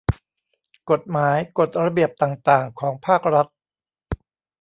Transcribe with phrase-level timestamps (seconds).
[0.91, 3.47] กฎหมาย กฎระเบียบต่างต่าง ของภาครัฐ